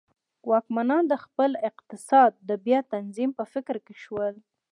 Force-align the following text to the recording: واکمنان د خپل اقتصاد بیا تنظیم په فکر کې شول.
واکمنان 0.49 1.03
د 1.07 1.13
خپل 1.23 1.51
اقتصاد 1.69 2.31
بیا 2.65 2.79
تنظیم 2.93 3.29
په 3.37 3.43
فکر 3.53 3.75
کې 3.85 3.95
شول. 4.03 4.35